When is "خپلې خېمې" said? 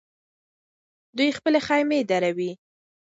1.37-1.99